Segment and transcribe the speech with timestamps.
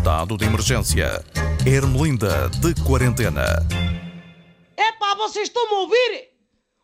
[0.00, 1.22] Estado de emergência.
[1.66, 3.44] Ermelinda de quarentena.
[4.74, 6.30] É pá, vocês estão-me a ouvir?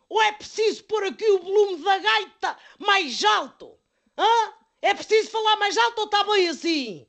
[0.07, 3.71] Ou é preciso pôr aqui o volume da gaita mais alto?
[4.15, 4.53] Hã?
[4.83, 7.07] É preciso falar mais alto ou está bem assim?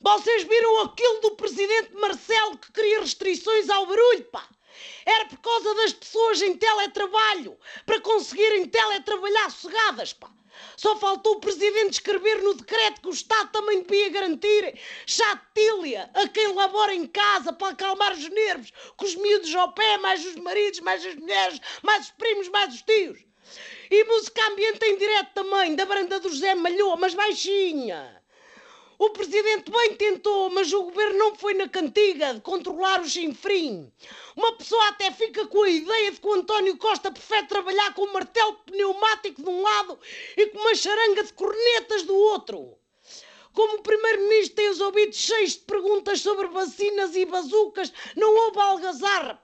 [0.00, 4.46] Vocês viram aquilo do presidente Marcelo que queria restrições ao barulho, pá?
[5.04, 10.30] Era por causa das pessoas em teletrabalho, para conseguirem teletrabalhar sossegadas, pá.
[10.76, 16.28] Só faltou o Presidente escrever no decreto que o Estado também devia garantir chatília a
[16.28, 20.36] quem labora em casa para acalmar os nervos, com os miúdos ao pé, mais os
[20.36, 23.18] maridos, mais as mulheres, mais os primos, mais os tios.
[23.90, 28.23] E música ambiente em direto também, da baranda do José Malhou, mas baixinha.
[28.96, 33.92] O presidente bem tentou, mas o governo não foi na cantiga de controlar o chinfrim.
[34.36, 38.02] Uma pessoa até fica com a ideia de que o António Costa prefere trabalhar com
[38.02, 39.98] um martelo pneumático de um lado
[40.36, 42.78] e com uma charanga de cornetas do outro.
[43.52, 48.60] Como o primeiro-ministro tem os ouvidos cheios de perguntas sobre vacinas e bazucas, não houve
[48.60, 49.40] algazarra.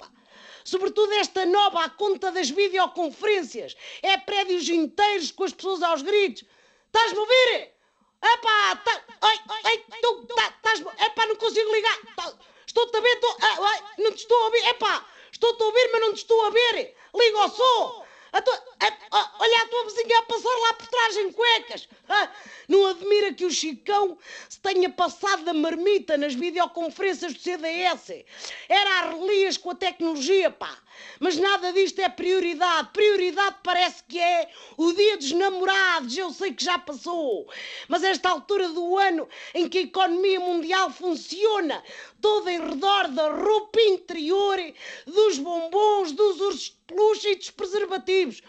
[0.64, 3.74] Sobretudo esta nova à conta das videoconferências.
[4.02, 6.44] É prédios inteiros com as pessoas aos gritos.
[6.86, 7.79] Estás-me a ouvir?
[8.22, 10.74] Epá, tá, ai, ai, tu, tá,
[11.06, 11.98] epá, não consigo ligar.
[12.16, 12.32] Tá,
[12.66, 14.66] estou-te a ver, estou, ah, ai, não te estou a ouvir.
[14.68, 16.96] Epá, estou-te a ouvir, mas não te estou a ver.
[17.14, 18.06] Liga ao som.
[18.32, 18.62] A tua,
[19.10, 21.88] olha a tua vizinha a passar lá por trás em cuecas.
[22.08, 22.30] Ah,
[22.68, 24.16] não admira que o Chicão
[24.48, 28.24] se tenha passado da marmita nas videoconferências do CDS.
[28.68, 30.78] Era a relias com a tecnologia, pá.
[31.18, 32.90] Mas nada disto é prioridade.
[32.92, 36.16] Prioridade parece que é o dia dos namorados.
[36.16, 37.48] Eu sei que já passou.
[37.88, 41.82] Mas esta altura do ano em que a economia mundial funciona
[42.20, 44.58] toda em redor da roupa interior,
[45.06, 48.42] dos bombons, dos ursos de peluche e dos preservativos.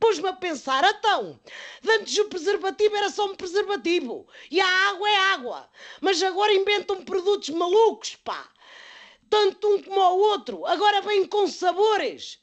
[0.00, 1.38] Pôs-me a pensar, então,
[1.88, 5.70] antes o preservativo era só um preservativo e a água é água,
[6.00, 8.48] mas agora inventam produtos malucos, pá
[9.30, 12.38] tanto um como o outro, agora vem com sabores.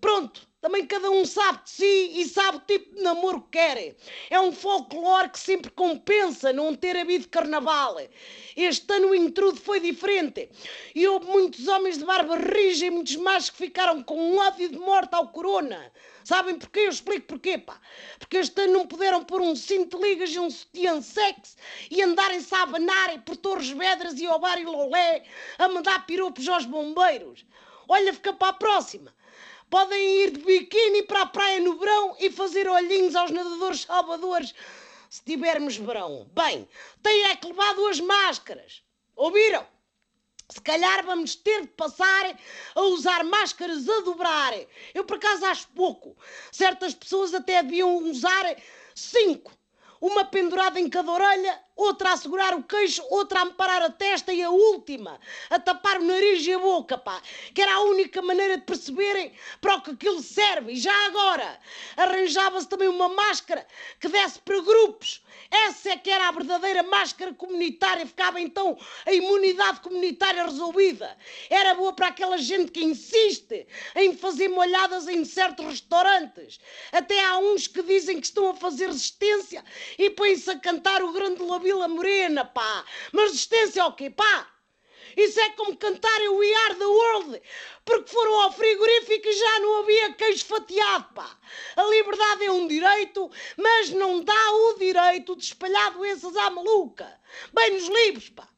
[0.00, 3.96] Pronto, também cada um sabe de si e sabe o tipo de namoro que quer.
[4.28, 7.96] É um folclore que sempre compensa não ter havido carnaval.
[8.54, 10.50] Este ano o intrudo foi diferente.
[10.94, 14.78] E houve muitos homens de barba rija e muitos mais que ficaram com ódio de
[14.78, 15.90] morte ao corona.
[16.24, 16.80] Sabem porquê?
[16.80, 17.80] Eu explico porquê, pá.
[18.18, 21.56] Porque este ano não puderam pôr um cinto de ligas e um sutiã sexo
[21.90, 25.24] e andarem-se a abanar por Torres Vedras e ao bar e Lolé
[25.58, 27.46] a mandar piropos aos bombeiros.
[27.88, 29.12] Olha, fica para a próxima.
[29.70, 34.52] Podem ir de biquíni para a praia no verão e fazer olhinhos aos nadadores salvadores
[35.08, 36.28] se tivermos verão.
[36.34, 36.68] Bem,
[37.02, 38.82] têm é que levar duas máscaras.
[39.14, 39.64] Ouviram?
[40.48, 42.36] Se calhar vamos ter de passar
[42.74, 44.52] a usar máscaras a dobrar.
[44.92, 46.16] Eu, por acaso, acho pouco.
[46.50, 48.56] Certas pessoas até deviam usar
[48.92, 49.52] cinco.
[50.00, 54.32] Uma pendurada em cada orelha outra a segurar o queixo, outra a amparar a testa
[54.32, 55.18] e a última
[55.48, 57.20] a tapar o nariz e a boca, pá.
[57.54, 60.72] Que era a única maneira de perceberem para o que aquilo serve.
[60.72, 61.58] E já agora
[61.96, 63.66] arranjava-se também uma máscara
[63.98, 65.22] que desse para grupos.
[65.50, 68.06] Essa é que era a verdadeira máscara comunitária.
[68.06, 71.16] Ficava então a imunidade comunitária resolvida.
[71.48, 73.66] Era boa para aquela gente que insiste
[73.96, 76.60] em fazer molhadas em certos restaurantes.
[76.92, 79.64] Até há uns que dizem que estão a fazer resistência
[79.98, 82.84] e põem-se a cantar o grande lobby Vila Morena, pá.
[83.12, 84.50] Mas resistência ao quê, pá?
[85.16, 87.42] Isso é como cantarem We Are the World,
[87.84, 91.38] porque foram ao frigorífico e já não havia queijo fatiado, pá.
[91.76, 97.20] A liberdade é um direito, mas não dá o direito de espalhar doenças à maluca.
[97.52, 98.48] Bem nos livros, pá.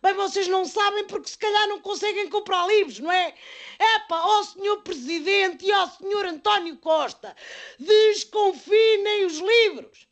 [0.00, 3.34] Bem, vocês não sabem porque se calhar não conseguem comprar livros, não é?
[3.78, 7.34] É pá, ó senhor Presidente e ó senhor António Costa,
[7.78, 10.11] desconfinem os livros.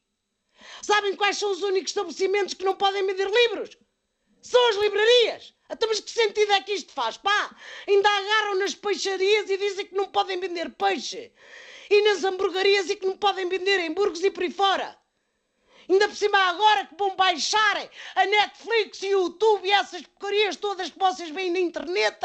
[0.82, 3.76] Sabem quais são os únicos estabelecimentos que não podem vender livros?
[4.42, 5.54] São as livrarias.
[5.68, 7.16] Até mas que sentido é que isto faz?
[7.16, 7.54] Pá,
[7.86, 11.32] ainda agarram nas peixarias e dizem que não podem vender peixe.
[11.88, 14.98] E nas hamburguerias e que não podem vender hambúrgueres e por aí fora.
[15.88, 20.56] Ainda por cima agora que vão baixar a Netflix e o YouTube e essas porcarias
[20.56, 22.24] todas que vocês veem na internet.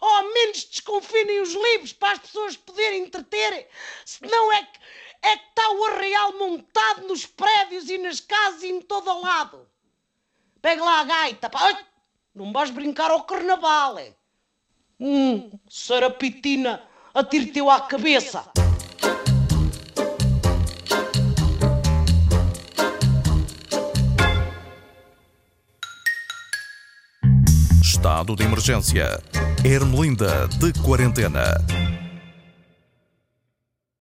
[0.00, 3.68] Ao menos desconfinem os livros para as pessoas poderem entreter.
[4.04, 4.78] Senão é que
[5.26, 9.20] é que está o arraial montado nos prédios e nas casas e em todo o
[9.20, 9.66] lado.
[10.62, 11.76] Pega lá a gaita, pá.
[12.34, 14.14] não vais brincar ao carnaval, é?
[15.00, 16.82] Hum, sarapitina,
[17.12, 18.50] atire-teu à cabeça.
[27.82, 29.20] Estado de emergência.
[29.64, 31.85] Ermelinda de quarentena.